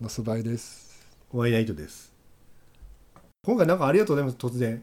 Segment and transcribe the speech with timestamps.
[0.00, 1.08] のすばいです。
[1.32, 2.12] ワイナイトです。
[3.44, 4.80] 今回なんかありがとうございます、突然。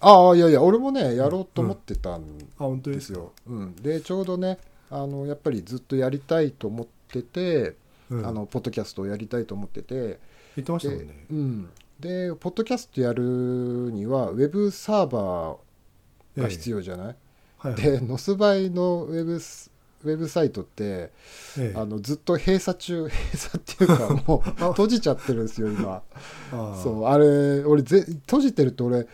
[0.00, 3.18] ああ、いやいや、俺もね、やろうと思ってたんあ、本当ですか？
[3.18, 3.32] ですよ。
[3.48, 4.58] うん、で、ちょうどね、
[4.90, 7.74] あのやっぱりずっとやりたいと思ってて、
[8.08, 10.18] うんあのポッドキャストをやりたいと思ってて、
[10.56, 11.26] 言ってましたもでんね。
[11.30, 11.68] うん、
[12.00, 13.22] で、ポッドキャストやる
[13.92, 17.06] には、ウェブサーバーが必要じゃない、
[17.62, 17.70] 要。
[17.70, 17.82] はいはい。
[17.82, 19.70] で、ノスバイのウェブス
[20.06, 21.10] ウェブサイトって、え
[21.58, 21.72] え。
[21.74, 26.02] あのずっと閉鎖中、 閉鎖っていうか、 もう閉じちゃってるんですよ、今。
[26.52, 29.06] あそうあれ俺ぜ閉じてると俺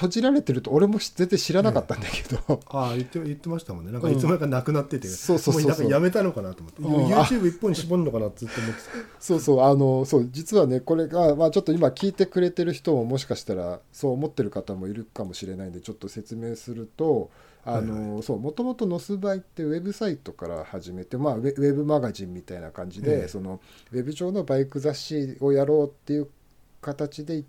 [0.00, 3.92] 閉じられてると俺も全然知らなかったんだけど、ああ言って言ってましたもんね。
[3.92, 4.14] なんかうん。
[4.14, 5.62] いつの間にかなくなってて、そうそうそうそう。
[5.62, 7.14] もなんかやめたのかなと思って、うん。
[7.14, 8.80] YouTube 一本に絞るのかなってずっと思って
[9.20, 17.30] そうそうあのそう実はねこれが、まあ、ちょっと今聞いてくれてる人ももしかしたらそう思ってる方もいるかもしれないんでちょっと説明すると
[17.64, 23.28] あの、はいそうもともとノスバイってウェブサイトから始めて、まあ、ウェブマガジンみたいな感じで、ええ。
[23.28, 23.60] その
[23.92, 26.28] ウェブ上のバイク雑誌をやろうっていう
[26.80, 27.44] 形で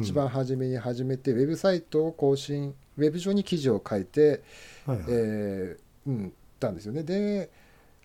[0.00, 4.42] 一番初めに始めて、ウェブサイトを更新ウェブ上に記事を書いて
[4.86, 5.06] はいはい。
[5.08, 7.02] えーうん、たんですよね。
[7.02, 7.50] で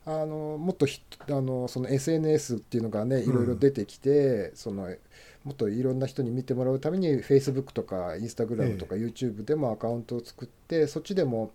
[0.03, 4.89] あのもっとひあのその SNS っていうのがねいろいろ出てきて、その
[5.43, 11.51] もっといろんな人に見てもらうために Facebook とか Instagram とか YouTube でもアカウントを作って、そっちでも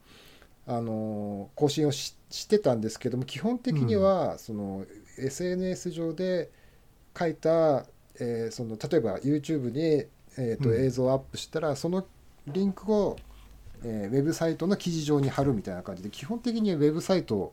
[0.67, 4.85] あの更新をししてたんですけども基本的には、その
[5.19, 6.51] SNS 上で
[7.17, 7.87] 書いた、
[8.19, 10.07] えーその例えば YouTube に、
[10.37, 10.85] えーとうん。
[10.85, 12.05] 映像をアップしたらその
[12.49, 13.17] リンクを
[13.85, 17.53] えーウェブサイトの記事上に貼るみたいな感じで基本的にウェブサイト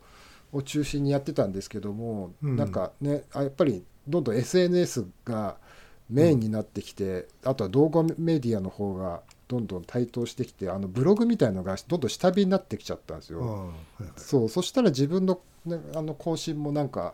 [0.51, 2.55] を中心にやってたんですけども、うん。
[2.55, 5.57] なんかねあやっぱりどんどん SNS が
[6.13, 13.41] メインになってきて、あとは動画メディアの方がどんどん台頭してきてあのブログみたいのがどんどん下火になってきちゃったんですよ。
[13.41, 14.11] はいはい。
[14.15, 17.13] そうそしたら自分の,、ね、あの更新もなんか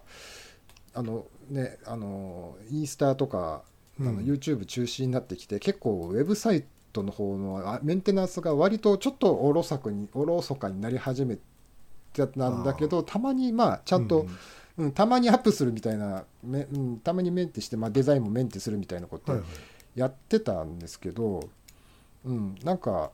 [0.94, 3.64] あのねあのインスタとか
[4.00, 11.42] あのうん YouTube 中心になってきて、結構ウェブサイトの方のあメンテナンスが割とちょっとおろそかにおろそかになり始めて
[12.14, 14.28] たんだけどたまにまあちゃんと、う
[14.80, 20.00] うんたまにアップするみたいな、めうん、たまにメンテして、まあ、デザインもメンテするみたいなことはいはい。
[20.00, 21.50] やってたんですけど、
[22.26, 23.12] うん、なんか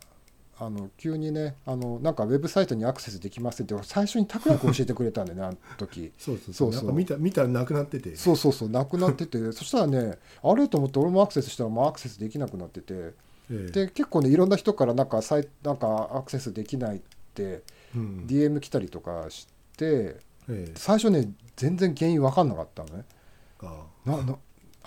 [0.57, 6.11] あの急にねあのなんかウェブサイトにアクセスできませんって最初に拓也君教えてくれたんでねあの時。
[6.17, 8.15] そうそうそそう見た見たらなくなってて。
[8.15, 9.37] そうそうそうなくなってて。
[9.51, 10.67] そしたらねあれ？
[10.67, 12.93] と思って俺もアクセスしたらもうアクセスできなくなってて。
[12.93, 13.13] え
[13.49, 13.71] え。
[13.71, 17.01] で結構ねいろんな人からなんかサイなんかアクセスできないっ
[17.33, 17.63] て
[17.95, 20.15] うん DM 来たりとかしてえ
[20.49, 20.71] え。
[20.75, 23.05] 最初ね全然原因分かんなかったのね。
[23.61, 24.35] あなな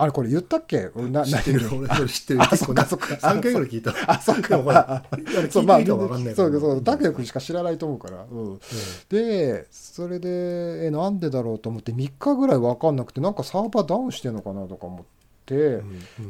[0.00, 0.90] あれこれ言ったっけ？
[0.94, 2.42] 俺なあ知ってる俺それ知ってる。
[2.42, 3.14] あそっかそっか。
[3.14, 3.92] 3回ぐらい聞いた。
[4.06, 4.58] あそっか。
[4.58, 5.04] ほら
[5.50, 8.60] そうまあ聞いてみたら分かんないそうそう拓也君君しか知らないと思うから、うん、
[9.08, 15.04] でそれでえなんでだろうと思って3日ぐらい分かんなくてなんかサーバーダウンしてんのかなとか思っ
[15.46, 15.80] て、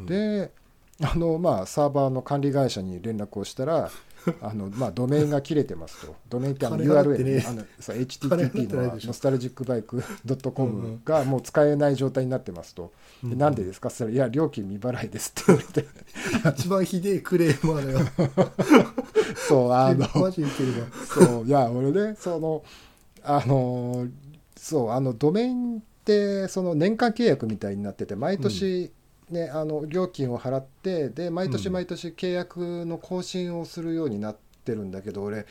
[0.06, 0.50] で
[1.02, 3.90] あのまあサーバーの管理会社に連絡をしたら
[4.42, 6.14] あのまあドメインが切れてますと。
[6.28, 7.30] ドメインってあの金払ってね。
[7.38, 11.00] URL あのそう金払って HTTP のノスタルジックバイクドットコうんうムん。
[11.04, 12.92] がもう使えない状態になってますと、
[13.22, 13.90] でなんでですか？
[13.90, 15.44] そしたら「いや料金未払いです」って。
[15.46, 15.88] 言われて
[16.60, 18.50] 一番ひでえクレーマーだよ。
[19.48, 20.06] そう あの。
[20.08, 22.62] そういや俺ねその
[23.22, 24.06] あの
[24.56, 28.90] そうあのドメインってその年間契約みたいになってて毎年、
[29.30, 31.72] ねあの料金を払ってで毎年うん。
[31.72, 35.46] 毎年契約の更新をするようになってるんだけど俺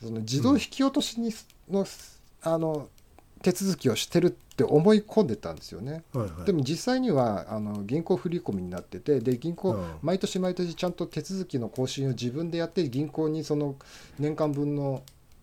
[0.00, 1.32] その自動引き落としに
[1.70, 1.86] の
[2.42, 2.88] あの
[3.42, 6.02] 手続きをしてるって思い込んでたんですよね。
[6.12, 6.44] はいはい。
[6.46, 9.86] でも実際にはあの銀行振り込みになっててで銀行、うん。
[10.02, 13.76] 毎年毎年ちゃんと手続きの更新を自分でやって銀行にその
[14.18, 15.02] 年間分の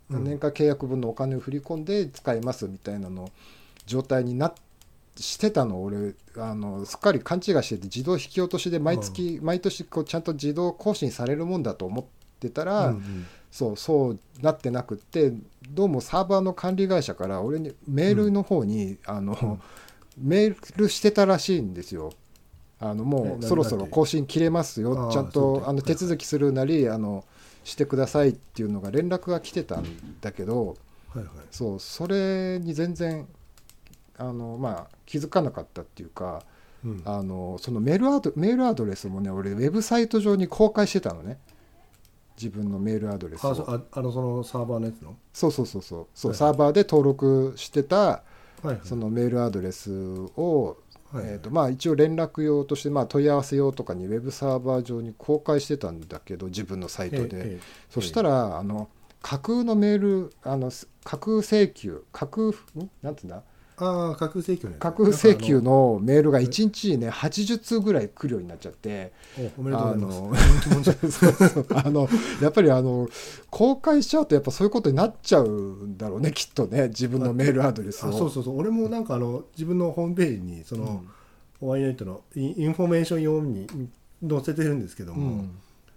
[0.09, 0.23] うん。
[0.23, 3.29] 年間契約分のお金を振り込んで使いますみたいなの
[3.85, 4.53] 状態にな
[5.17, 12.05] してたのを俺あのすっかり勘違いしてて自動引き落としで毎月、毎年こうちゃんと自動更新されるもんだと思っ
[12.39, 15.31] てたら、うんうんそうそうなってなくって
[15.69, 19.61] どうもサーバーの管理会社から俺にメールの方に、あの
[20.17, 22.11] メールしてたらしいんですよ。
[22.81, 25.09] あのもうそろそろ更新切れますよ。
[25.09, 27.23] ちゃんとあの手続きするなりあの
[27.63, 29.85] してくださいっていうのが連絡が来てたん
[30.19, 30.75] だけど
[31.13, 31.29] はいはい。
[31.49, 33.25] そうそれに全然
[34.17, 36.43] あの、まあ、気づかなかったっていうか
[36.83, 37.01] うん。
[37.05, 41.37] あのそのメールアドメールアドレスもね俺ウェブサイト上に公開してたのね。
[42.37, 43.49] 自分のメールアドレスを。
[43.91, 45.15] あのそのサーバーのやつの？
[45.33, 46.07] そうそうそうそう。
[46.13, 48.23] そう、はいサーバーで登録してたは
[48.63, 48.79] いはい。
[48.83, 49.91] そのメールアドレス
[50.35, 50.77] を、
[51.11, 51.33] はいはい。
[51.33, 57.59] えーとまあ、一応連絡用として、まあ、問い合わせ用とかにウェブサーバー上に公開してたんだけど自分のサイトで、
[57.89, 58.89] そしたらあの
[59.21, 62.53] 架空のメールあのす架空請求架空ん？
[63.01, 63.43] なんていうんだ？
[63.77, 64.81] ああ架空請求のやつ。
[64.81, 71.65] 架空請求のメールが1日にね80通ぐらい来るようになっちゃっておおめでとうございます。
[71.73, 72.07] あの
[72.41, 73.09] やっぱりあの
[73.49, 78.09] 公開しちゃうとやっぱそういうことになっちゃうんだろうねきっとね自分のメールアドレスを。
[78.09, 78.59] あそうそうそう。
[78.59, 81.03] 俺もなんかあの自分のホームページにその、
[81.59, 83.67] ワイナイトのインインフォメーション用に
[84.27, 85.51] 載せてるんですけども、うん。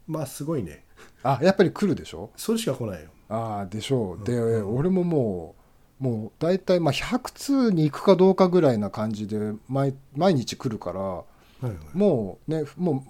[0.06, 0.84] まあすごいね。
[1.22, 2.30] あやっぱり来るでしょ？
[2.36, 3.10] それしか来ないよ。
[3.28, 4.24] ああでしょう。
[4.24, 4.76] で、うん。
[4.76, 5.57] 俺ももう
[5.98, 11.24] もう大体まあ100通に行くかどうかぐらいな感じで毎毎日来るからは
[11.62, 11.74] いはい。
[11.92, 13.04] もうねも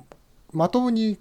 [0.52, 1.18] うまともに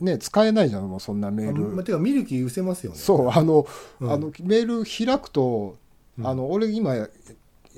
[0.00, 2.98] ね使えないじゃんもうそんなメーあル、まあ、てか見る気失せますよね。
[2.98, 3.66] そうあの,、
[4.00, 4.12] うん。
[4.12, 5.76] あのメール開くと、
[6.18, 6.26] うん。
[6.26, 6.92] あの俺今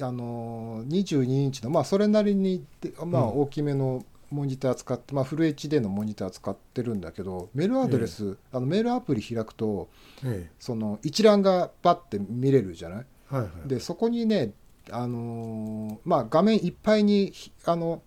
[0.01, 3.41] あの22インチのまあそれなりにで、まあ、うん。
[3.43, 9.89] 大きめのモニター使って、まあ、フル HD のモニター使ってるんだけどメールアドレス、あのメールアプリ開くと
[10.25, 12.99] えその一覧がパッて見れるじゃない？
[13.01, 13.05] え
[13.39, 13.69] はいはい。
[13.69, 14.53] でそこにね
[14.91, 18.03] あのーまあ、画面いっぱいにひあの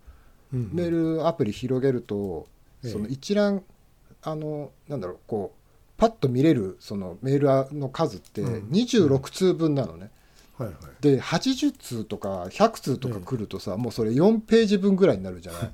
[0.52, 2.46] うんメールアプリ広げると、
[2.84, 2.90] ええ。
[2.92, 3.62] その一覧
[4.22, 5.58] あのなんだろうこう
[5.96, 10.10] パッと見れるそのメールの数ってうん26通分なのね、
[10.56, 10.76] はいはい。
[11.00, 15.72] で80通とか100通とか来るとさ、もうそれ4ページ分ぐらいになるじゃない？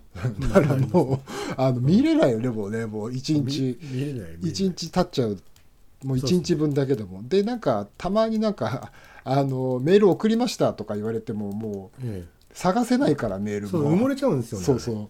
[0.52, 1.18] だからもう
[1.58, 3.78] あの見れないよねもうねもう1日。
[3.82, 4.38] 見見れない見れない。
[4.38, 5.38] 1日経っちゃう。
[6.02, 7.22] もう1そうそう日分だけでも。
[7.28, 8.92] でなんかたまになんか
[9.24, 13.68] あのメール送りましたとか言われてももうえ探せないからメールも。
[13.68, 15.08] えそう埋もれちゃうんですよねそうそう。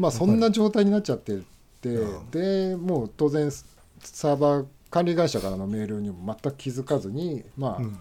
[0.00, 1.38] まあそんな状態になっちゃって
[1.82, 7.98] てうんでもう当然サーバー管理会社からのメールにも全く気づかずに、まあうんうん。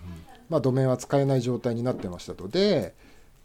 [0.49, 2.47] まあ、ドメインは使えない状態になってましたと。
[2.47, 2.95] で、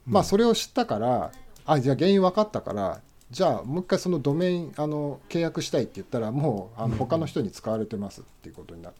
[0.06, 1.32] まあ、うんそれを知ったから
[1.66, 8.92] あじゃあ原因分かったからじゃあもう一回そのドメインあの契約したいって言ったらもうあの他の人に使われてますっていうことになっ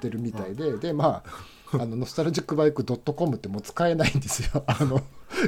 [0.00, 1.30] てるみたいででまあ
[1.72, 4.64] あのノスタルジックバイク .com ってもう使えないんですよ。
[4.68, 5.02] あの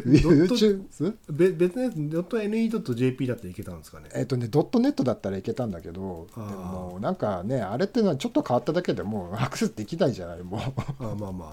[0.05, 4.11] YouTube べ別のやつ .ne.jp だっていけたんですかね？
[4.15, 11.53] えっとね、ドットネットだったらいけたんだけど、でもなんかね、あれってのはちょっと変わっただけでもうアクセスできないじゃない、もあまあまあま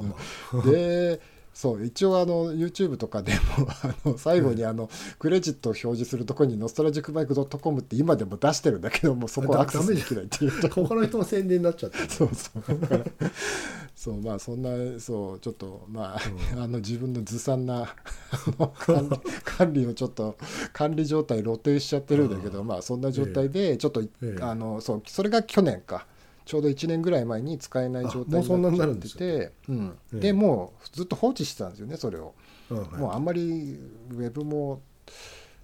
[0.54, 0.72] あ、う。
[0.72, 1.22] で、
[1.57, 3.39] そう、一応あの YouTube とかでも
[3.81, 10.68] あの最後にあのクレジットを表示するところにノストラジックバイク .com って今でも出してるんだけども、 そこはアクセスできないっていうと。
[10.68, 12.80] 他の人の宣伝になっちゃって そうそう。
[12.80, 13.31] だから
[13.95, 14.69] そうまあそんな
[15.00, 17.95] そうちょっとまあ,、あの自分のずさんな
[19.44, 20.38] 管理をちょっと
[20.74, 24.38] 管理状態露呈しちゃってるんだけど、まあそんな状態でちょっと、ええ。
[24.42, 26.06] あのそうそれが去年か
[26.48, 29.98] ちょうど1年ぐらい前に使えない状態になっですてて、うん。
[30.14, 30.20] ええ。
[30.22, 32.34] でもうずっと放置してたんですよねそれを、
[32.70, 32.88] うんはい。
[32.96, 33.78] もうあんまり
[34.12, 34.82] ウェブも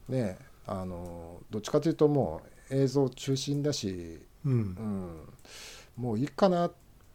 [0.09, 0.37] ね
[0.67, 4.51] あのどっちかというともう映像中心だしうん。
[4.51, 6.69] うん、もういいかな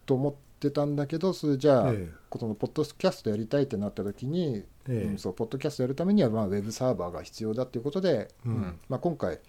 [0.07, 2.09] と思ってたんだけどそれじゃあ、ええ。
[2.27, 4.93] このポッドキャストやりたいってなった時に、ええ。
[5.11, 8.55] うんそうポッドキャストやるためには、まあ、ウェブサーバーが必要だということで、うん。
[8.55, 8.79] うん。
[8.89, 9.39] まあ、今回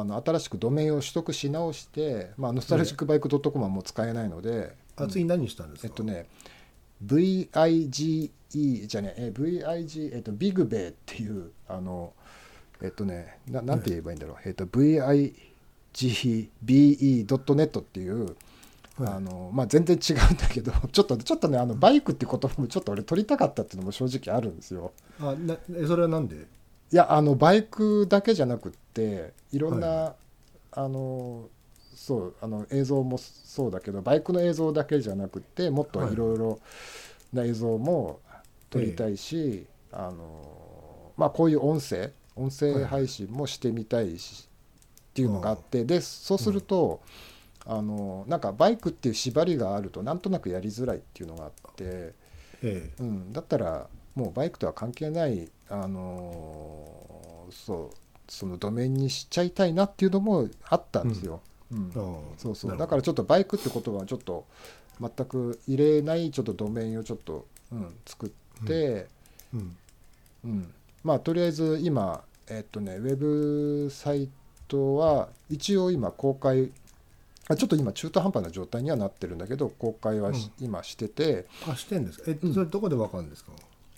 [0.00, 6.26] あの新しくドメインを取得し直して、まあ、ノスタルジックバイク .com はもう使えないので、あ次何したんですか、えっとね
[7.04, 8.30] VIGE
[8.86, 12.12] じゃねえ VIG えっとビグベイっていうあの
[12.82, 15.32] えっとねななんて言えばいいんだろう、えっと VIGBE.net
[17.80, 18.36] っていう
[18.96, 19.12] はい。
[19.14, 24.92] あのまあ、全然違うんだけど ちょっとちょっとねあのバイクって言葉もちょっと俺取りたかったっていうのも正直あるんですよ。
[25.18, 26.36] あなえそれはなんで？
[26.36, 30.16] いやあのバイクだけじゃなくっていろんな、は
[30.72, 31.48] あの
[31.94, 36.16] そうあの映像もそうだけどバイクの映像だけじゃなくってもっとい。
[36.16, 36.60] ろいろ
[37.32, 38.20] な映像も
[38.70, 44.48] 撮りたいし、あのまあ、こういう音声音声配信もしてみたいし、
[45.10, 47.00] っていうのがあってでそうすると、
[47.66, 52.12] あのなんかバイクっていう縛りがあるとなんとなくやりづらいっていうのがあって。
[52.62, 61.40] えうん、だったらもうバイクとは関係ない、あのーそうそのドメインにしちゃいたいなっていうのもあったんですよ。
[61.72, 61.92] うん。
[62.38, 62.76] そうそう。
[62.76, 64.44] だからちょっとバイクってことはちょっと
[65.00, 69.06] 全く入れないちょっとドメインをちょっと、うん、作って、
[69.52, 69.76] うん。
[70.44, 70.74] うん。
[71.02, 74.28] まあとりあえず今えっとねウェブサイ
[74.68, 76.70] トは一応今公開
[77.48, 82.24] あちょっと今中途半端な状態にはなってるんだけど公開はし今してて、あしてんですか？
[82.30, 82.54] えうん。
[82.54, 83.52] それどこでわかるんですか、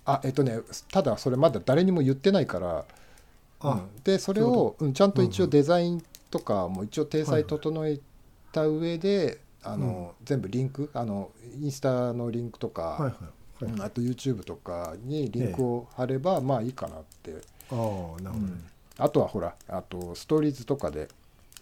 [0.04, 0.58] あえっとね
[0.90, 2.84] ただそれまだ誰にも言ってないから、
[3.60, 4.02] あ、うん。
[4.04, 5.50] でそれを、うん、ちゃんと一応うんうん。
[5.50, 7.98] デザインとかも一応体裁整え
[8.52, 17.32] た上で、あの全部リンクあのインスタのリンクとか、はいはいはい、うんあと YouTube とかにリンクを貼れば、まあいいかなって。
[17.70, 18.52] ああなるほどね、
[18.98, 21.08] あとはほらあとストーリーズとかで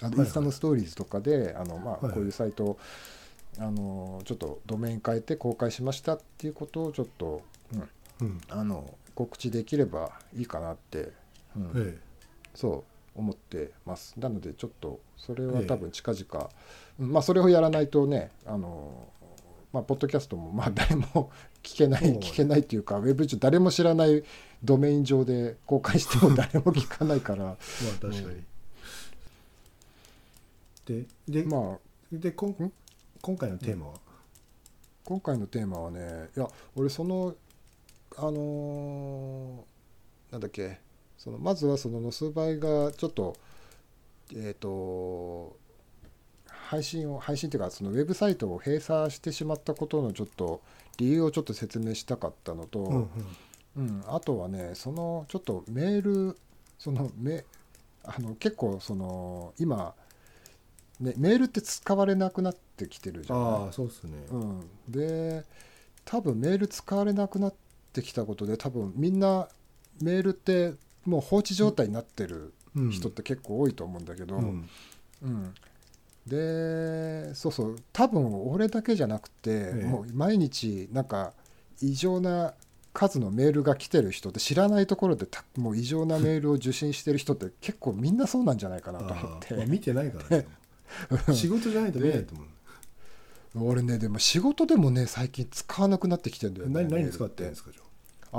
[0.02, 2.78] あのインスタのストーリーズとかで、あのまあ、こういうサイトを
[3.58, 7.88] あのちょっとドメイン変えて公開しましたっていうことをちょっと、うん
[8.20, 8.40] うん。
[8.48, 11.12] あの告知できればいいかなって、
[11.56, 11.70] うん。
[11.76, 11.99] え
[12.54, 12.84] そ
[13.16, 14.14] う思ってます。
[14.18, 15.66] なのでちょっとそれはええ。
[15.66, 16.50] 多分近々、
[17.00, 19.08] うんまあそれをやらないとねあの
[19.73, 21.30] まあポッドキャストもまあ誰も
[21.62, 24.23] 聞けない聞けないっていうかウェブ上誰も知らない
[24.62, 27.44] ドメイン上で公開しても 誰も聞かないから。
[27.44, 27.56] まあ
[28.00, 28.44] 確かに、
[30.87, 31.78] でで,、まあ
[32.12, 32.73] でこんん？
[33.23, 33.94] 今回のテーマは、
[35.04, 37.34] 今回のテーマはねいや俺その
[38.16, 40.78] あのーなんだっけ
[41.25, 43.35] そのまずはそのノスバイがちょっと
[44.37, 45.57] えっ、と
[46.47, 50.61] 配信を配信っていうかそのウェブサイトを閉鎖してしまったことのちょっと
[50.99, 53.09] 理由をちょっと説明したかったのと、うんうん。
[53.76, 56.38] うん、あとはねそのちょっとメール
[56.78, 57.45] そのめ
[58.04, 59.95] あの結構その今、
[61.00, 63.45] ね、メールって使われなくなってきてるじゃない？
[63.45, 65.45] ああそうっすね、うん、で
[66.04, 67.54] 多分メール使われなくなっ
[67.93, 69.49] てきたことで多分みんな
[70.00, 70.75] メールって
[71.06, 72.90] もう放置状態になってるうん。
[72.90, 74.68] 人って結構多いと思うんだけど、うん。
[75.23, 75.54] うん。
[76.26, 77.76] でそうそう。
[77.92, 79.87] 多分俺だけじゃなくて、ええ。
[79.87, 81.32] もう毎日なんか
[81.80, 82.54] 異常な
[82.92, 89.66] 数のメールが来てる人って知らないところでたもう異常なメールを受信してる人って結構みんなそうなんじゃないかなと思って。
[89.66, 90.46] 見てないからね
[91.34, 97.84] 仕事じゃないと見ないと思う、俺ねでも仕事でもね最近使わなくなってきてんだよね何何使ってるんですかじゃあ？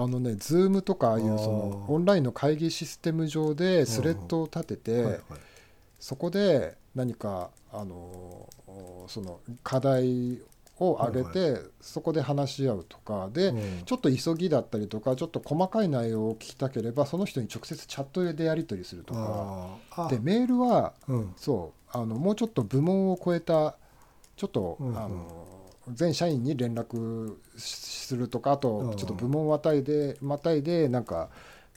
[0.08, 5.22] のね、ズームとかああいうそのオンラインの会議システム上でスレッドを立てて、あはいはい。
[6.00, 10.42] そこで何かあのーその課題
[10.80, 13.86] を上げて、そこで話し合うとかで、うん。
[13.86, 19.78] ちょっと急ぎだったりとかちょっと細かい内容を聞きたければその人に直接チャットでやり取りするとか。
[19.92, 21.34] ああでメールはうん。
[21.38, 23.78] そうあのもうちょっと部門を超えた
[24.36, 25.55] ちょっと、あの
[25.94, 28.60] 全社員に連絡しするとかあうん。
[28.60, 31.30] とちょっと部門をまたいでまたいでなんか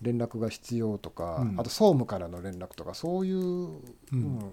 [0.03, 1.61] 連絡が必要とか、うん。
[1.61, 4.53] あと総務からの連絡とかそういう、うん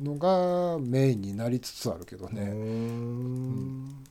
[0.00, 4.04] のがメインになりつつあるけどね、ん。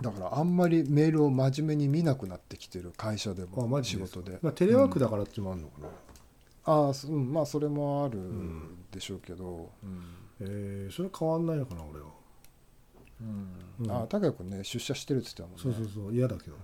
[0.00, 4.38] だからあんまりメールを真面目に見なくなってきてる会社であも仕事で。
[4.42, 7.32] まあ、テレワークだからっていうのもあるのかな、あうん。
[7.32, 8.20] まあそれもある
[8.92, 10.02] でしょうけど、うん
[10.40, 12.06] えー、それ変わんないのかな俺は
[13.20, 13.86] うん。
[13.86, 15.78] うんああ高谷君ね出社してるって言ってたもんね。
[15.78, 16.14] そうそうそう。
[16.14, 16.56] 嫌だけど、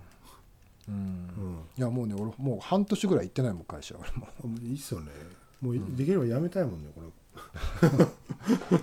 [0.88, 0.94] うん。
[0.94, 1.58] うん。
[1.76, 4.28] いやもうね俺もう半年ぐらい行ってないもん会社俺も
[4.62, 5.10] いいっすよね。
[5.60, 7.08] もうできればやめたいもんねこれ。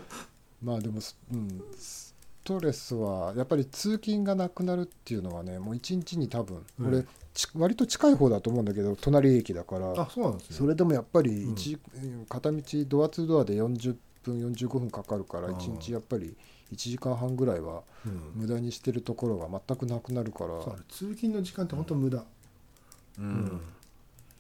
[0.62, 1.00] まあでも、
[1.34, 6.88] うん、ストレスはやっぱり通勤がなくなるっていうのはねもう一日に多分、うん。
[6.88, 10.02] 俺ち割と近い方だと思うんだけど隣駅だから。
[10.02, 10.58] あそうなんですね。
[10.58, 11.54] それでもやっぱりうん。
[11.54, 11.78] 一、
[12.28, 16.36] 片道ドアツードアで40分45分かかるから一日やっぱり
[16.72, 18.32] 1時間半ぐらいはうん。
[18.36, 22.24] 無駄にしてるところが全くなくなるから、そう通勤の時間って本当無駄、
[23.20, 23.62] うん。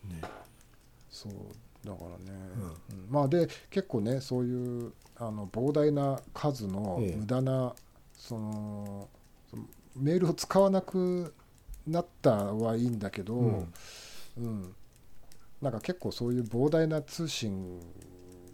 [0.09, 0.21] ね。
[1.09, 1.33] そう
[1.85, 2.39] だからね、
[2.91, 3.07] うん。
[3.09, 7.15] まあで結構ねそういうあの膨大な数のええ。
[7.15, 7.75] 無駄な、
[8.15, 9.09] その
[9.50, 11.33] そのメールを使わなく
[11.85, 13.73] なったはいいんだけど、うん。
[14.38, 14.75] うん。
[15.61, 17.79] なんか結構そういう膨大な通信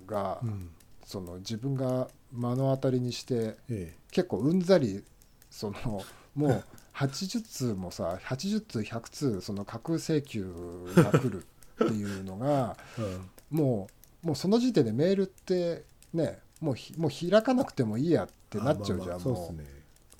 [0.05, 0.69] が、うん
[1.07, 5.05] その自分が目の当たりにしてえ結構うんざり
[5.49, 6.03] その
[6.35, 10.53] もう80通もさ80通100通その架空請求
[10.95, 11.45] が来る
[11.85, 13.29] っていうのがえ うん。
[13.49, 13.87] も
[14.21, 19.63] うもうその時点でメールってねもうひもう開かなくてもいいやってなっちゃうじゃん、もっすね。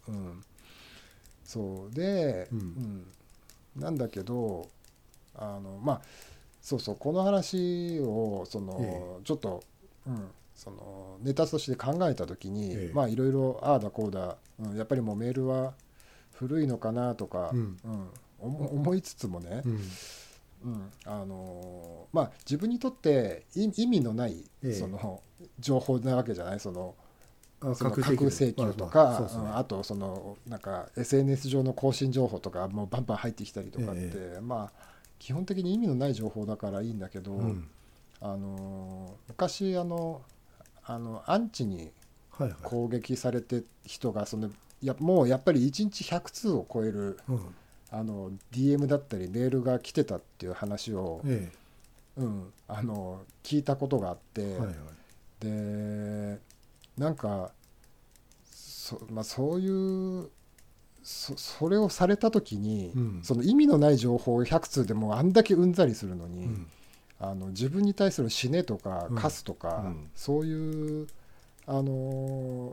[0.08, 0.44] う、うん、
[1.44, 1.94] そう。
[1.94, 2.60] で、うん。
[3.76, 3.82] うん。
[3.82, 4.70] なんだけど
[5.36, 6.02] あのまあ
[6.62, 9.24] そうそうこの話をその、え。
[9.26, 9.62] ちょっと、
[10.06, 12.92] うん、そのネタとして考えた時に、ええ。
[12.94, 15.76] まあいろいろああだこうだ、うん、やっぱりもうメールは
[16.34, 17.78] 古いのかなとか、うん。
[18.40, 19.72] 思思いつつもね、うん。
[20.66, 24.74] うんあのーまあ自分にとって意意味のないええ。
[24.74, 25.22] その
[25.60, 26.96] 情報なわけじゃないその
[27.60, 29.28] あその架空請求とまあかまあね。
[29.36, 34.40] うんあとそのなんか SNS 上の更新情報とかもうバンバン入ってきたりとかって、え。
[34.42, 34.88] まあ
[35.20, 37.70] 基本的に意味のない情報だからいいんだけど、うん。
[38.22, 40.24] あのー昔あの
[40.88, 41.92] あのアンチに
[42.64, 44.50] 攻撃されて人がその
[44.82, 47.40] やもうやっぱり1日100通を超えるうん。
[47.90, 51.50] あの DM だったりメールが来てたっていう話を、え
[52.18, 54.76] うん、あの聞いたことがあって、えはいはい。
[55.40, 56.40] で
[56.98, 57.52] なんか
[58.52, 60.30] そ,、まあ、そういう
[61.02, 63.20] そそれをされた時に、うん。
[63.24, 66.68] その意味のない情報を100通でもあんだけうんざりするのに、うん
[67.20, 69.16] あの自分に対する死ねとかうん。
[69.16, 70.10] カスとか、うん。
[70.16, 71.08] そういう
[71.66, 71.84] あの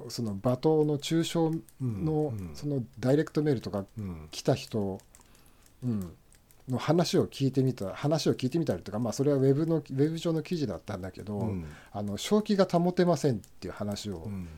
[0.07, 1.39] ーその罵倒の中傷
[1.81, 2.51] の,、うん。
[2.55, 4.29] そのダイレクトメールとかうん。
[4.31, 5.01] 来た人、
[5.83, 6.13] うん、
[6.69, 11.67] の話を聞いてみた話を聞いてみたりとか、まあ、それはウェブのウェブ上の記事だったんだけど、うん。
[11.93, 14.49] あの正気が保てませんっていう話を、うん。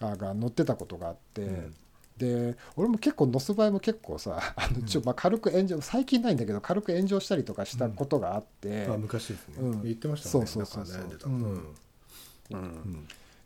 [0.00, 1.74] あが載ってたことがあって、うん
[2.20, 9.82] で俺も結構載す場合も結構さ あのちょ、まあ、軽く炎上最近ないんだけど軽く炎上したりとかしたことがあって、あ昔ですね、うん。
[9.82, 10.52] 言ってましたもんね。
[10.52, 11.00] そうそうそうそう。
[11.00, 11.08] なん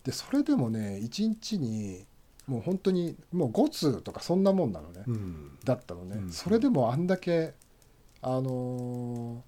[0.02, 2.04] でそれでもね1日に
[2.47, 5.59] もう本当にもう5通とかそんなもんなのね、うん。
[5.64, 6.33] だったのね、うん。
[6.33, 7.54] それでもあんだけ
[8.21, 9.43] あの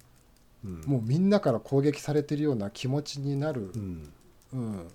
[0.63, 0.81] うん。
[0.81, 3.71] ーもうみんなから攻撃されてるような気持ちになる。
[3.75, 4.13] う、ん。
[4.53, 4.87] うん。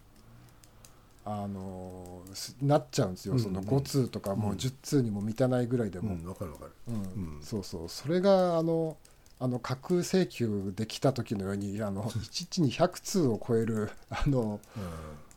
[1.24, 2.12] あの
[2.60, 3.40] なっちゃうんですよ、うん。
[3.40, 6.28] その5通とかもう10通にも満たないぐらいでも、うん。
[6.28, 6.72] わかるわかる。
[6.88, 6.94] うん。
[6.94, 7.42] うん。
[7.42, 7.88] そうそう。
[7.88, 8.96] それがあの
[9.42, 14.60] あの架空請求できた時のようにあの 1日に100通を超えるあの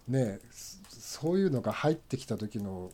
[0.07, 0.75] ねそ
[1.21, 2.91] そういうのが入ってきた時の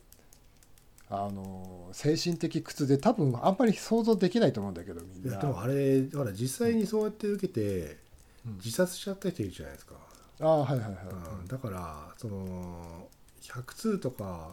[1.10, 5.38] あの精神的苦痛で多分あんまり想像できないと思うんだけどみんな。
[5.38, 7.98] でもあれほら実際にそうやって受けて
[8.46, 8.54] うん。
[8.56, 9.94] 自殺しちゃった人いるじゃないですか、
[10.40, 10.94] ああはいはいはい、
[11.40, 11.46] うん。
[11.46, 13.08] だからその
[13.42, 14.50] 100通とか、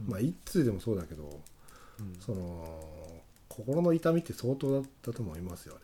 [0.00, 0.10] うん。
[0.10, 1.40] まあ1通でもそうだけど
[2.00, 2.16] うん。
[2.20, 2.80] その
[3.48, 5.80] 心の痛みって相当だったと思いますよね、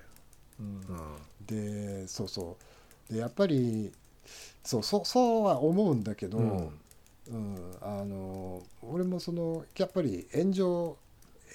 [0.60, 0.66] うん。
[0.66, 1.46] うん。
[1.46, 2.56] でそうそ
[3.10, 3.12] う。
[3.12, 3.92] でやっぱり
[4.64, 6.80] そうそうそうは思うんだけど、うん。
[7.28, 10.96] うん、あの俺もそのやっぱり炎上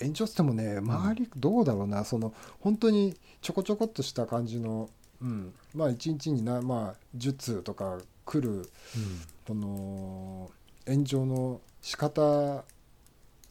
[0.01, 4.89] 炎上っつってもね周りどうだろうな、その本当にちょこちょこっとした感じの、
[5.21, 8.69] うん、まあ一日にな、まあ、10通とか来る
[9.47, 10.51] この
[10.91, 12.63] 炎上の仕方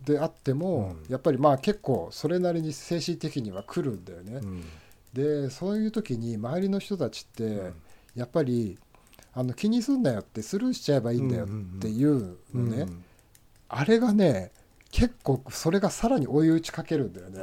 [0.05, 1.13] であっても、うん。
[1.13, 4.41] やっぱりまあ結構それなりに精神的には来るんだよね。
[4.43, 4.65] うん。
[5.13, 7.75] でそういう時に周りの人たちって、うん。
[8.15, 8.79] やっぱり
[9.33, 13.05] あの気にすんなよってスルーしちゃえばいいんだよっていうのね、うん
[13.73, 14.51] あれがね
[14.91, 17.41] 結構それがさらに追い打ちかけるんだよね。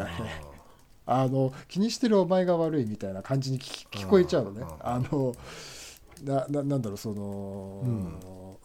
[1.05, 4.63] あ の気にしてるお前が悪いみたいな感じに聞聞こえちゃうのね。
[4.81, 5.33] ああの
[6.23, 7.81] なななんだろうその、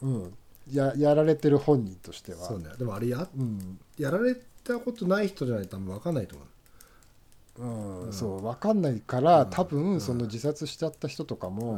[0.01, 0.35] うん
[0.73, 2.39] ややられてる本人としては。
[2.47, 2.71] そうね。
[2.79, 3.79] でもあれやうん。
[3.99, 6.49] やられたことない人じゃないと多分分かんないと思う。
[7.59, 8.07] うん。
[8.07, 8.13] うん。
[8.13, 9.51] そう分かんないから、うん。
[9.51, 9.69] 多うん。
[9.69, 11.73] 分その自殺しちゃった人とかも、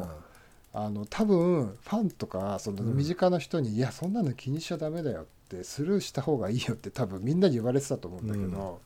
[0.74, 0.80] うん。
[0.80, 2.96] あの多分ファンとかそのうん。
[2.96, 8.80] 身近な人に、いやそんなの気にしちゃダメだよってスルーした方がいいよって多分みんなに言われてたと思うんだけど、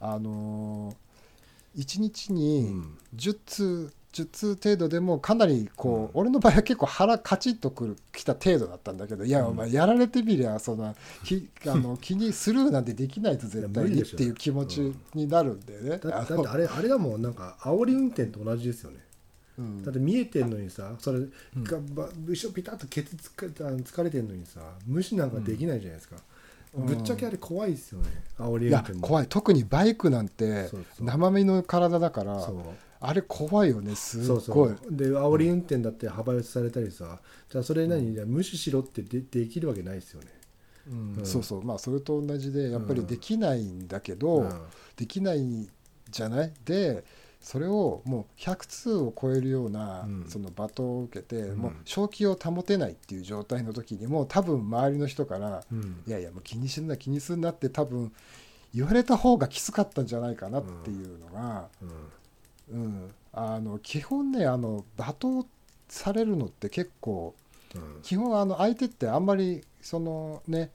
[0.00, 2.98] あのー、1日うにん。
[3.16, 6.20] 10通10通程度でもかなりこう、うん。
[6.20, 9.46] 俺の場合は結構腹カチッとくるきた程度だったんだけどいや、うん。
[9.48, 15.98] お前やられてみりゃその きあの気にスルーなんてできないと絶対にっていう気持ちになるんだよね。
[15.98, 18.98] だだってあれあれだもんなんか煽り運転と同じですよね。
[19.58, 19.82] うん。
[19.82, 21.32] だって見えてんのにさそれん。
[21.64, 26.16] がば後ろピタッとケツつかあの疲れてんのにさ無視なんかできないじゃないですか、
[26.74, 26.86] うん。
[26.86, 29.00] ぶっちゃけあれ怖いですよね煽り運転も。
[29.00, 29.26] 怖い。
[29.28, 32.56] 特にバイクなんて生身の体だからそう
[33.06, 34.74] あれ怖いよねすごい。
[34.90, 37.20] で煽り運転だって幅寄せされたりさ。
[37.50, 40.28] じゃあそれ何、無視しろってでできるわけないですよね、
[40.88, 41.14] うん。
[41.18, 41.26] うん。
[41.26, 41.62] そうそう。
[41.62, 44.60] まあそれと同じでやっぱりできないんだけど、うん。
[44.96, 45.68] できない
[46.10, 46.52] じゃない？
[46.64, 47.04] で
[47.40, 50.26] それをもう100通を超えるような、うん。
[50.28, 51.58] その罵倒を受けて、うん。
[51.58, 56.02] もう正気を保てないっていう状態の時にも多分周りの人からうん。
[56.06, 58.12] いやいやもう気にすんな気にすんなって多分
[58.74, 61.68] 言われた方がきつかったんじゃないかなっていうのが、
[62.72, 62.82] うん。
[62.82, 65.48] うんあの基本ねあの罵倒
[65.88, 67.34] されるのって結構
[67.74, 68.02] うん。
[68.02, 70.70] 基本あの相手ってあんまりそのね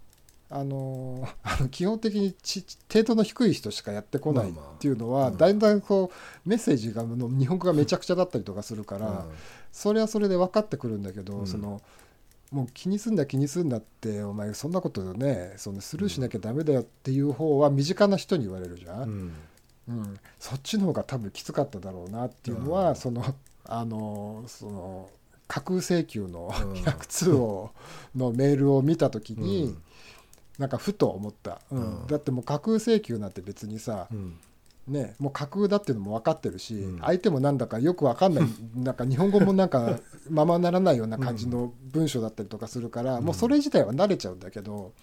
[0.49, 1.27] あの
[1.71, 5.59] 基本的にち程度の低い人しかやってこないっていうのは、まあまあうん。
[5.59, 6.11] だんだんこ
[6.45, 9.25] うメッセージがの日本語がめちゃくちゃだったりとかするから、
[9.71, 11.47] それはそれで分かってくるんだけど、うん。
[11.47, 11.81] その
[12.51, 19.33] もう気にすんな気にすんなってお前そんなことねそのスルーしなきゃダメだよっていう方は身近な人に言われるじゃん、
[19.89, 19.99] うん。
[19.99, 22.95] うん、そっちの方が多分きつかっただろうなっていうのは、うん。
[22.95, 23.23] その
[23.65, 25.09] あのその
[25.47, 26.73] 架空請求のうん。
[26.73, 27.71] 100通を
[28.15, 29.81] のメールを見た時に、うん。
[30.57, 32.01] なんかふと思った、うん。
[32.01, 32.07] うん。
[32.07, 34.37] だってもう架空請求なんて別にさ、うん。
[34.89, 36.99] ね、もう架空だっていうのも分かってるし、うん。
[36.99, 38.45] 相手もなんだかよく分かんない。
[38.75, 39.99] なんか日本語もなんか
[40.29, 43.25] ままならないような感じの文章だったりとかするから、うん。
[43.25, 44.93] もうそれ自体は慣れちゃうんだけど、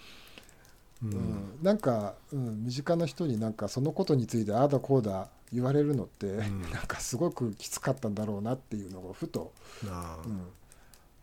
[1.02, 1.12] ううん。
[1.12, 6.62] んなんか、うん、身近な人になんかそのことについてああだこうだ言われるのって、ん。
[6.72, 9.52] なんかすごくきつかったんだろうなっていうのをふと、
[9.84, 9.86] う
[10.28, 10.46] ん。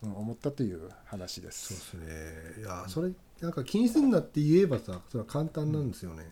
[0.04, 1.98] うん、思ったという話でそうす。
[1.98, 2.62] ですね。
[2.62, 6.32] いやそれなんか気にすんなって言えばさそれは簡単なんですよね、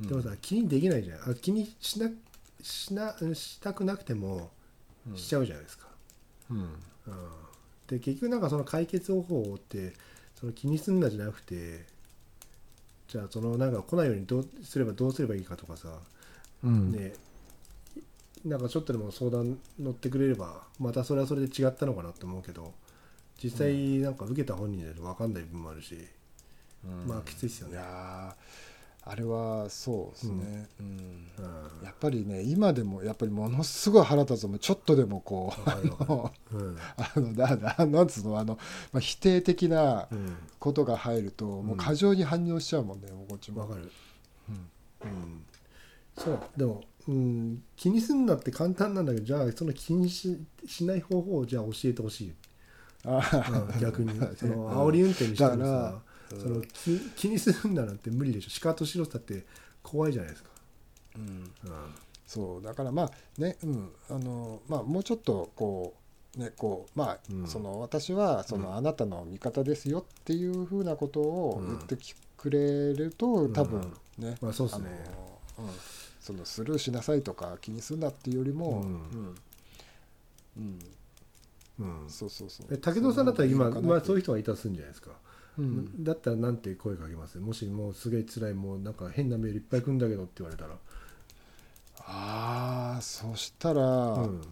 [0.00, 0.06] うん。
[0.08, 1.30] でもさ気にできないじゃん。
[1.30, 2.10] あ気にしな
[2.62, 4.50] しなしたくなくても
[5.08, 5.16] うん。
[5.16, 5.88] しちゃうじゃないですか、
[6.50, 6.58] うん。
[6.58, 6.76] うん。
[7.86, 9.94] で結局なんかその解決方法って
[10.34, 11.86] その気にすんなじゃなくて
[13.08, 15.88] じゃあそのなんか来ないようにどうすればどうすればいいかとかさ、
[16.64, 16.92] うん。
[16.92, 17.14] ね。
[18.44, 22.74] なんかちょっとでも相談乗ってくれればまたそれはそれで違ったのかなと思うけど
[23.42, 25.96] 実際なんか受けた本人で分かんない部分もあるし、
[26.84, 27.08] うん。
[27.08, 27.74] まあきついっすよね。
[27.74, 28.75] いやー
[29.08, 30.86] あれはそうですね、うん。
[31.38, 31.42] う
[31.82, 31.84] ん。
[31.84, 34.58] やっぱりね今でもやっぱりものすごい腹立つもん。
[34.58, 36.76] ちょっとでもこうあのうん。
[36.96, 38.58] あのなななんつうのあの、
[38.92, 40.36] まあ、否定的なうん。
[40.58, 43.60] ことが入ると、もう過剰に反応しちゃうもんねこっちも。
[43.60, 43.92] わかる。
[44.48, 44.52] う
[45.06, 45.08] ん。
[45.08, 45.44] うん。
[46.18, 46.40] そう。
[46.56, 52.32] でも、うん、気にすんなって簡単なんだけどじゃあその気にししない方法をじゃあ教えてほしい、
[53.04, 54.10] あうん逆に。
[54.36, 58.50] その煽り運転にしてもだからさその気気にするんだなんて無理でしょ。
[58.50, 59.44] シカとシロさって
[59.82, 60.50] 怖いじゃないですか、
[61.16, 61.22] うん。
[61.22, 61.50] うん。
[62.26, 62.62] そう。
[62.62, 63.10] だからまあ
[63.40, 63.90] ねうん。
[64.10, 65.94] あのまあもうちょっとこ
[66.36, 67.46] うねこうまあ、うん。
[67.46, 68.76] その私はその、うん。
[68.76, 71.66] あなたの味方ですよっていうふうなことをうん。
[71.68, 74.88] 言ってきくれると、多分ね、まあそうっすね。
[75.58, 75.68] うん、
[76.20, 78.76] そのスルーしなさいとか気にするなっていうよりも、うん。
[78.76, 79.34] うん。
[80.58, 80.78] うん。
[81.78, 82.10] うん。
[82.10, 82.66] そうそうそう。
[82.70, 85.12] え武藤さんだったら今、まあ、そういう人がいたとするんじゃないですか、
[85.58, 86.04] うん。
[86.04, 87.38] だったらなんて声かけます？
[87.38, 90.76] もしもうすげえ辛いもうなんか変なメールいっぱい来るんだけどって言われたら。
[92.08, 94.42] ああそしたらうん。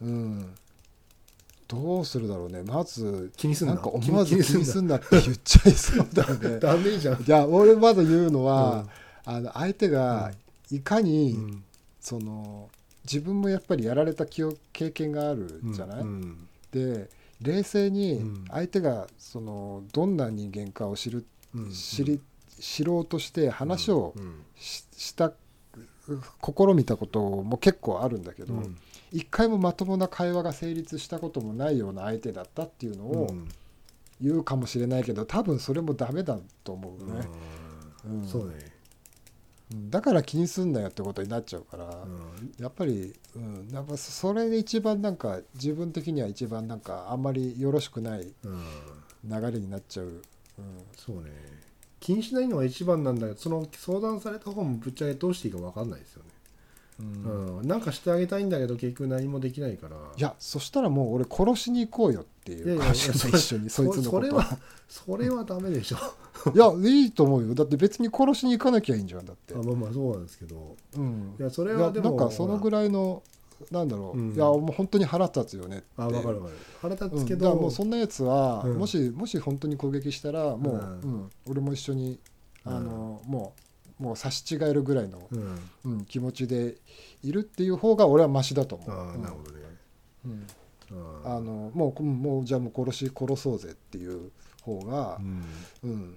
[0.00, 0.54] うん、
[1.68, 2.62] どうするだろうね。
[2.62, 3.74] まず気にすんな。
[3.74, 6.58] なんか思わず気にすんんなって言っちゃいそうだよね。
[6.60, 7.22] ダメじゃん。
[7.22, 8.86] いや俺まず言うのは、
[9.24, 10.32] あの相手が
[10.70, 11.64] いかに、うん。
[12.00, 12.68] その
[13.04, 16.48] 自分もやっぱりやられた経験があるじゃない、うん。
[16.70, 17.08] で
[17.40, 18.44] 冷静にうん。
[18.50, 21.70] 相手がそのどんな人間かを知る、うん。
[21.70, 22.20] 知り
[22.60, 24.42] 知ろうとして話をうん。
[24.56, 25.32] しした
[26.06, 28.76] 試みたことも結構あるんだけど、うん。
[29.12, 33.48] 一回もまともな会話が成立したこともないような相手だったっていうのをうん。
[34.20, 37.28] 言うかもしれないけど多分それもダメだと思うね、
[38.06, 38.22] うん。
[38.22, 38.28] うん。
[38.28, 38.73] そうね、うん
[39.72, 42.54] だから気にすんなよってことになっちゃうから、うん。
[42.58, 48.62] やっぱり、うん、やっぱそれで一番なんか自分的には一番なんかあんまりよろしくないうん。
[49.24, 50.22] 流れになっちゃう、うん。
[50.96, 51.30] そうね。
[51.98, 56.28] 気にしないのが一番なんだけどその相談された方もぶっちゃけどうしていいか分かんないですよね、
[57.00, 57.58] うん。
[57.58, 57.68] うん。
[57.68, 59.96] なんかしてあげたいんだけど結局何もできないから。
[59.96, 65.96] いやそしたらもう俺殺しに行こうよっていうやかもしれない一緒にそいつのことそれはそれはダメでしょ。
[66.54, 67.54] いやいいと思うよ。
[67.54, 69.54] だって別に殺しに行かなきゃいいんじゃんだって。
[69.54, 70.76] あ、まあまあそうなんですけど。
[70.96, 71.34] うん。
[71.38, 73.22] いやそれはでもなんかそのぐらいの
[73.70, 74.34] なんだろう、うん。
[74.34, 75.86] いやもう本当に腹立つよねって。
[75.96, 76.56] あ分かる分かる。
[76.82, 78.78] 腹立うん、つけど、だからもうそんなやつは、うん。
[78.78, 81.14] もしもし本当に攻撃したらもう、ううん。
[81.22, 82.18] ん俺も一緒に
[82.64, 83.60] あの、もう
[83.98, 85.70] もう差し違えるぐらいの、うん。
[85.84, 86.76] うん、気持ちで
[87.22, 88.90] いるっていう方が俺はマシだと思う。
[88.90, 89.60] ああなるほどね、
[90.26, 90.46] うん。
[91.24, 91.40] ああ。
[91.40, 94.30] のもうもうじゃあもう殺し殺そうぜっていう
[94.62, 95.44] 方がう、ん。
[95.84, 96.14] うん。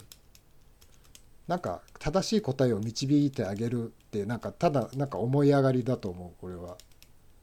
[1.47, 6.77] なんか正しい答えを導いてあげるってなんかただなんか思い上がりだと思うこれは。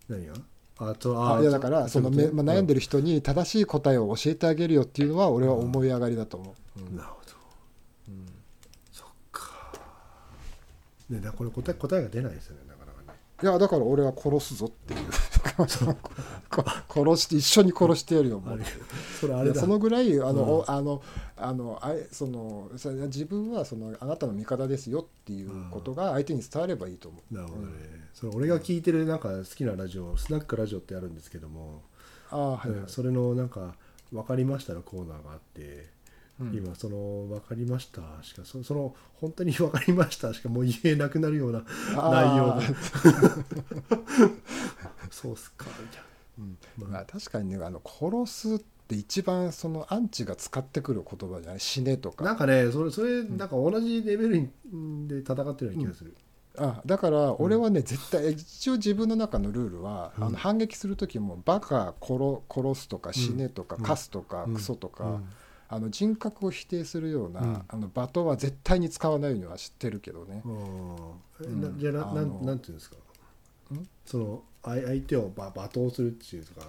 [0.08, 0.34] 何が？
[0.76, 6.80] あとあいやだからそのめ、まあ、悩んでる、る人に正しい答えを教えてあげるよっていうのは俺は思い上がりだと思う。
[6.80, 6.96] うん。
[6.96, 7.32] なるほど
[8.08, 8.26] うん
[8.90, 9.72] そっか
[11.10, 13.18] ねだこれ答え答えが出ないですよねなかなかね。
[13.42, 15.00] いやだから俺は殺すぞっていう。
[16.48, 18.60] こ 殺して一緒に殺してやるよもう。
[19.20, 20.40] それあれそのぐらいあの、うん。
[20.40, 21.02] おあの
[21.36, 27.34] あのあいその自分はそのあなたの味方ですよっていうことが相手に伝わればいいと思う。
[27.34, 27.72] なるほどね、
[28.14, 31.82] それ俺が聞いてるなんか好きなラジオスナックラジオってあるんですけども、
[32.30, 32.80] ああはい、はい。
[32.80, 32.88] うん。
[32.88, 33.76] それのなんか
[34.10, 35.84] 「分かりました」のコーナーがあって、うん
[36.40, 43.54] 今その「分かりました」しかそその本当に分かりましたしかもう言えなくなるような内容あでー
[45.10, 45.66] そうっすか。
[45.80, 46.02] みたい
[46.38, 46.58] うん。
[46.92, 51.60] な、まあ、確かにねあの殺すって一番そのアンチが使ってくる言葉じゃない？
[51.60, 52.24] 死ねとか。
[52.24, 54.48] なんかねそれそれなんか同じレベルに
[55.08, 56.14] で戦ってるような気がする、
[56.58, 60.24] あだから俺はね、絶対一応自分の中のルールは、うん。
[60.24, 62.18] あの反撃する時もバカ殺
[62.50, 63.82] 殺すとか死ねとか、うん。
[63.84, 64.54] カスとか、うん。
[64.54, 65.24] クソとか、うん
[65.74, 67.62] あの人格を否定するような、うん。
[67.66, 71.60] あの罵倒は絶対に使わないようには知ってるけどね、うん。
[71.60, 72.96] なじゃあななんなんていうんですか？
[73.74, 73.88] ん？
[74.06, 76.60] その相相手をば罵倒するっていうか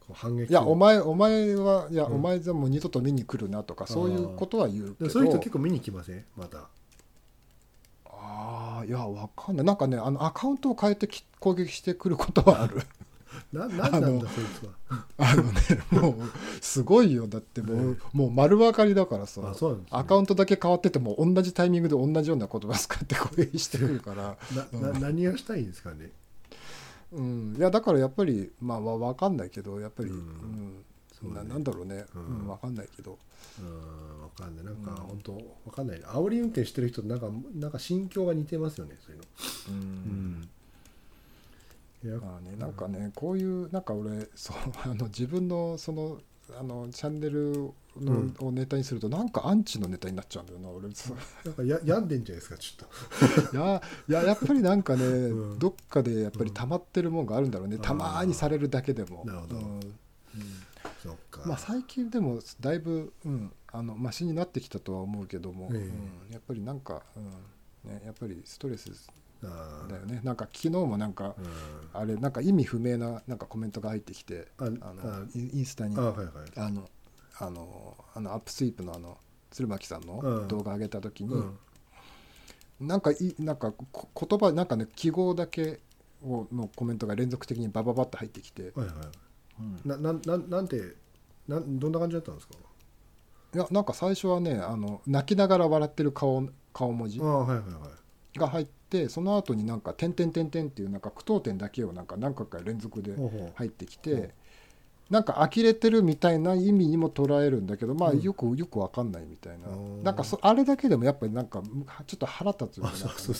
[0.00, 2.14] こう反撃いやお前お前はいや、うん。
[2.14, 5.10] お前じゃもう二度と見に来るなとかそういうことは言うけど。
[5.10, 6.24] そういう人結構見に来ません？
[6.36, 6.68] また。
[8.06, 9.66] ああいやわかんない。
[9.66, 12.82] なんかねあのアカウントを変えてき攻撃してくることはある
[13.52, 14.72] ななんなんだそいつは。
[15.18, 15.60] あのね
[15.90, 16.14] もう
[16.60, 17.26] すごいよ。
[17.26, 19.48] だってもう,、もう丸分かりだからさね、
[19.90, 24.36] アカウントだけ変わってても同じタイミングで同じような言葉使って攻撃してくるから、
[24.72, 26.10] なな何がしたいんですかね？
[27.12, 30.84] うん、いやだからやっぱりまあわ分かんないけどやっぱり、ううん。
[31.22, 31.34] うね。
[31.34, 33.18] ななんだろうね、ううんん分かんないけど。
[33.60, 34.64] うんわかんない。
[34.64, 34.96] なんかうん。
[34.96, 35.40] 本当わ
[35.72, 36.00] かんない。
[36.00, 39.24] 煽り運転してる人となんかなんか心境が似てますよねそういうの。
[39.70, 40.48] うん、
[42.02, 42.88] まあね、なんか。
[42.88, 46.20] ねこういうなんか俺そう あの自分のその
[46.58, 48.36] あのチャンネルの、うん。
[48.40, 50.88] をネタにするとなんかアンチのネタになっちゃうんだよな俺。
[50.88, 53.52] なんかや病んでんじゃないですかちょっと。
[53.56, 55.58] いやいややっぱりなんかね、うん。
[55.58, 57.82] どっかでやっぱり溜まってるもんがあるんだろうね、うん。
[57.82, 59.24] たまーにされるだけでも。
[59.26, 59.56] なるほど。
[59.56, 59.80] うん。
[61.02, 61.42] そっか。
[61.46, 65.78] まあ、最近でもだいぶ、うん、あのマシになってきたとは思うけども、ええ。
[65.78, 67.24] うん、やっぱりなんか、うん。
[67.90, 70.20] ね、やっぱりストレスあーだよね。
[70.24, 72.00] なんか昨日もなんか、うん。
[72.00, 76.26] あれなんか意味不明ななんかコメントが入ってきてああのあインスタにあはいはい。
[76.56, 76.88] あの
[77.38, 79.18] あのあのアップスイープのあの
[79.50, 80.06] 鶴巻さんうん。
[80.08, 81.58] の動画上げた時に、うん。
[82.80, 85.80] なんかいなんかこ言葉なんかね記号だけ
[86.24, 88.94] をのコメントが連続的にバババッと入ってきて、はいはい。
[89.60, 89.80] うん。
[89.84, 90.94] ななんなんなんて
[91.46, 92.54] なんどんな感じだったんですか？
[93.54, 103.14] いやなんか最初はねあの泣きながら笑ってる顔顔文字が入ってその後になんか「点点点点」っていうなんか句読点だけをなんか何回か連続で
[103.54, 104.30] 入ってきて
[105.10, 108.20] なんか呆れてるみたいな意味にも捉えるんだけどまあうん。
[108.20, 109.68] よくよくわかんないみたいな。
[109.68, 111.62] あーなんかそあれだけでもやっぱりなんか
[112.06, 113.36] ちょっと腹立つよねあそう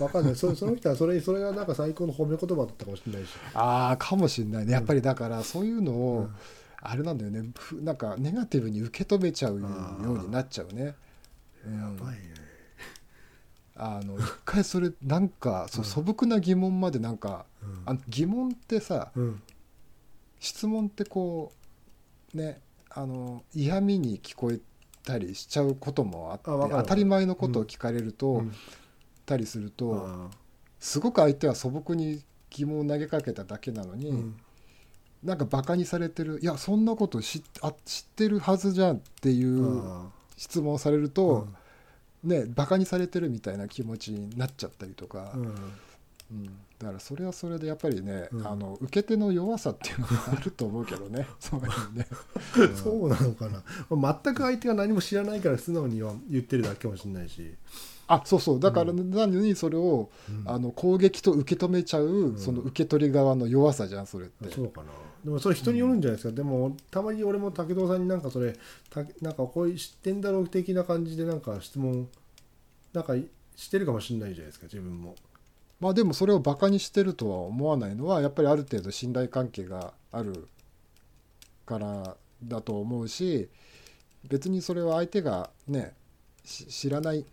[0.00, 0.36] なんかんない。
[0.36, 3.28] そ その人はそれそれがなんか最高の褒め言葉だったかもしれないし。
[3.52, 4.72] ああかもしんないね。
[4.72, 6.34] やっぱりだからそういうのうをん。
[6.86, 7.50] あれなんだよね。
[7.54, 10.94] ふなんかネガティブに受け止めちゃうようになっちゃうね。
[11.66, 11.78] うん。
[11.78, 12.43] やばいね
[13.76, 17.82] あの一回それなんかそう素朴な疑問までなんかうん。
[17.86, 19.42] あの疑問ってさうん。
[20.40, 21.52] 質問ってこ
[22.34, 22.60] うね
[22.90, 24.60] あの嫌味に聞こえ
[25.04, 28.52] たりしちゃうこともあって当たり前のことを聞かれると、うん。
[29.26, 30.30] たりすると、あ
[30.78, 34.36] すごく相手は素朴に疑問を投げかけただけなのに、ーうん。
[35.22, 41.48] なんかバカにされてるいやそんなこと知っあ知ってるはずじゃんっていうあ質問をされるーと、
[42.24, 45.32] ねバカにされてるみたいな気持ちになっちゃったりとか。
[45.34, 45.42] うん。
[45.44, 46.44] うん。
[46.78, 48.46] だからそれはそれでやっぱりね、うん。
[48.46, 51.26] あの受け手の弱さっていうのがあると思うけどね。
[51.38, 52.06] そういうね、
[52.56, 53.62] う んそうなのかな。
[53.96, 57.54] まあ全く相手が何も知らないから素直には言ってるだけかもしれないし
[58.06, 58.60] あそうそう。
[58.60, 60.50] だから、うなのにそれを、うん。
[60.50, 62.38] あの攻撃と受け止めちゃう、ん。
[62.38, 64.50] その受け取り側の弱さじゃんそれって。
[64.50, 64.88] そうかな。
[65.24, 68.54] でもそれ人によるんじゃないですか、でもたまに俺も武藤さんになんかそれ
[68.90, 72.08] たなんかこういう知ってんだろう的な感じでなんか質問
[72.92, 73.14] なんか
[73.56, 75.16] してるかもしれないじゃないですか自分も。
[75.80, 80.46] まあでもそれをバカにしてるとは思わないのはやっぱりある程度信頼関係がある
[81.64, 83.48] からだと思うし
[84.28, 85.94] 別にそれは相手がね
[86.44, 87.24] し知らない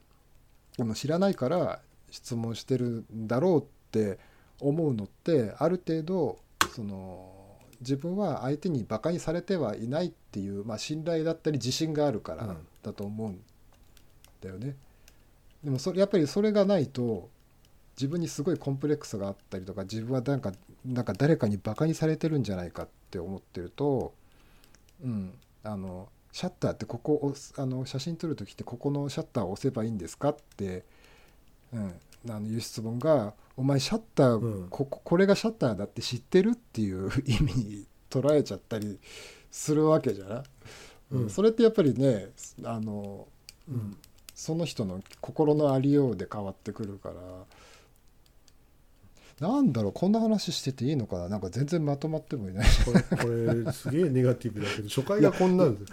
[0.79, 1.79] あの知らないから
[2.09, 4.19] 質問してるんだろうって
[4.59, 6.39] 思うのってある程度
[6.75, 7.41] その
[7.81, 13.39] 自分は相手にバカにされてはいないっていう、まあ、信頼だったり自信があるからうんだと思うん
[14.41, 14.75] だよね。
[15.63, 17.29] でもそれやっぱりそれがないと
[17.95, 20.53] 自分にすごいコンプレックスがあったりとか自分はなんか
[20.85, 24.13] なんか誰かにバカにされてるんじゃないかって思ってると、
[25.03, 30.83] うん、あのシャッターってここをあの写真撮る時ってここのシャッターを押せばいいんですかって、
[31.73, 31.93] うん、
[32.29, 34.67] あのいう質問が「お前シャッター、うん。
[34.69, 38.99] こここれがシャッターだって知ってる?」っていう意味に捉えちゃったり
[39.51, 40.43] するわけじゃない、
[41.11, 41.21] うん。
[41.23, 41.29] うん。
[41.29, 42.29] それってやっぱりね
[42.63, 43.27] あの、
[43.67, 43.97] うん、
[44.33, 47.15] その人の心のありようで変わってくるから
[49.41, 51.27] なんだろうこんな話してていいのかな？
[51.29, 52.67] なんか全然まとまってもいない。
[52.85, 55.87] これこれすげえネガティブだけど初回がこんなんでっ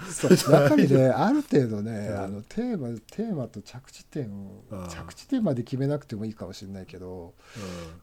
[0.68, 2.12] ぱりねある程度ね、 う。
[2.12, 7.32] んあのテーマテーマと着地点を着地点まで決めなくてもいいかもしれないけど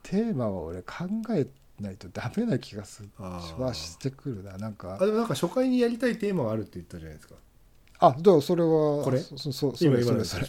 [0.03, 1.45] テーマは俺考え
[1.79, 3.09] ないとダメな気がする。
[3.19, 4.97] はしてくるななんか。
[4.99, 7.35] あでもなんか初回にやりたいテーマがあるって言ったじゃないですか。
[7.99, 8.69] あだからそれは
[9.03, 9.19] これ？
[9.19, 10.39] そそそれそれそ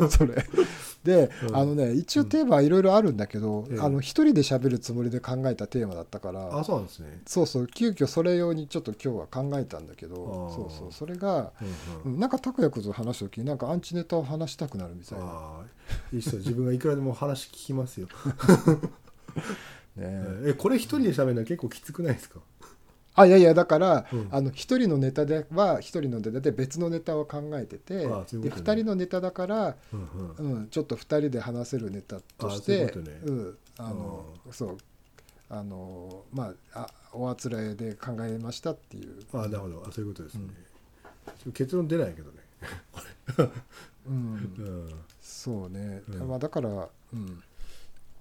[0.00, 0.46] れそれ
[1.04, 1.56] で、うん。
[1.56, 3.80] あのね一応テーマはいろいろあるんだけど、ええ。
[3.80, 7.20] あの一人で喋るつもりで考えたテーマだったからあそうなんですね。
[7.26, 10.16] そうそう急遽それ用にちょっと今日は考えたんだけど
[10.54, 12.12] そうそうそれが、うんうん。
[12.14, 15.60] うんなんか拓也君と話した時になんかアンチネタを話したくなるみたいな、
[16.12, 16.38] いいっすよ。
[16.38, 18.08] 自分がいくらでも話聞きますよ、
[19.96, 20.04] ね
[20.46, 22.40] えこれ一人で喋るのは結構きつくないですか？
[23.16, 24.28] あいやいやだから、うん。
[24.30, 28.50] あの一人のネタでは一人のネタで別のネタを考えててああでね。
[28.50, 30.56] 二人のネタだから、うんうん。
[30.56, 33.20] うん、ちょっと二人で話せるネタとしてことね。
[33.24, 34.78] うん、あのそう
[35.50, 39.84] あのまああおあつらえで考えましたっていう、あなるほど。
[39.86, 40.48] あそういうことですね、
[41.52, 42.38] 結論出ないけどね。
[44.06, 44.54] うん。
[44.58, 44.92] うん。
[45.22, 46.28] そうね、うん。
[46.28, 46.68] まあ、だから、
[47.12, 47.26] うん、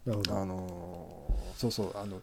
[0.06, 0.38] なるほど。
[0.38, 2.22] あのそうそうあの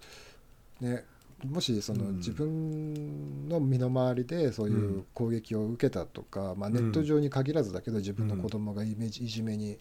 [0.80, 1.04] ね
[1.46, 2.16] もしそのうん。
[2.16, 9.78] 自分の身の回りでそういう攻撃を受けたとか、まあ、ネット上に限らずだけど自分の子供がイメージいじめに、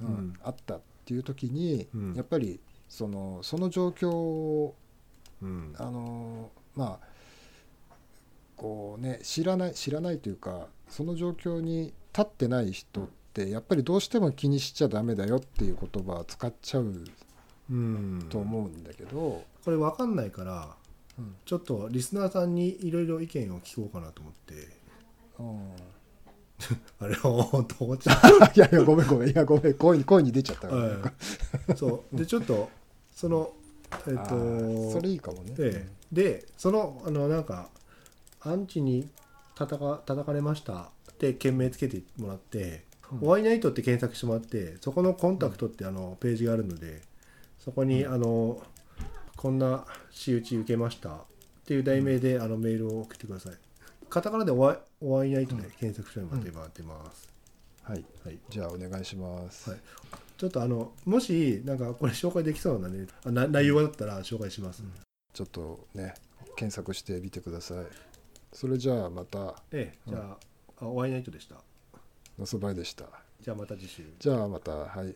[0.00, 0.34] うんうん。
[0.42, 2.14] あったっていう時に、うん。
[2.14, 4.72] やっぱりそのその状況
[5.42, 5.74] うん。
[5.78, 7.06] あのまあ
[8.56, 17.04] こうね知らない知らないというかその状況に立ってない人ってやっぱりどうしても気にしちゃダメだよっていう言葉を使っちゃう
[17.70, 18.26] うん。
[18.28, 20.74] と思うんだけど、これ分かんないから
[21.18, 21.34] うん。
[21.44, 24.54] ちょっとリスナーさんにいろいろ意見を聞こうかなと思って。
[25.38, 25.72] うん。
[27.00, 28.12] あれ本当思っちゃ
[28.54, 29.30] いやいやごめんごめん。
[29.30, 29.74] いやごめん。
[29.74, 31.12] 声に声に出ちゃったから、なんか
[31.68, 32.16] うそう。
[32.16, 32.68] でちょっと
[33.14, 33.52] その
[34.06, 37.70] えっ、あとーそれいいかもね、ででそのあのなんか
[38.40, 39.08] アンチに
[39.54, 43.28] 叩か叩かれましたって件名つけてもらって「うん。
[43.28, 47.02] お会いナイト」って検索してもらってそこのコンタクトってあのページがあるので
[47.58, 48.62] そこにあの
[49.40, 51.08] こんな仕打ち受けました。
[51.08, 51.14] っ
[51.64, 53.54] ていう題名であのメールを送ってください。
[54.10, 57.26] カタカナでお会い「お会いナイト」で検索してもらえば出ます、
[57.82, 58.04] はい。
[58.22, 59.80] はい、じゃあお願いします、はい。
[60.36, 64.82] ちょっとあのもしなんかこれ紹介できそうなねあな内容だったら紹介します、
[65.32, 66.12] ちょっとね
[66.56, 67.86] 検索してみてください。
[68.52, 69.62] それじゃあまた。
[69.72, 69.98] ええ。
[70.06, 70.36] じゃ
[70.82, 71.56] あ,、あお会いナイトでした。
[72.38, 73.06] のそばいでした。
[73.40, 74.02] じゃあまた次週。
[74.18, 74.72] じゃあまた。
[74.72, 75.08] はい